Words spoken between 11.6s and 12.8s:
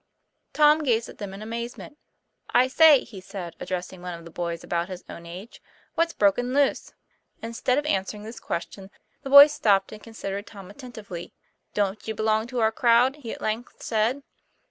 Don't you belong to our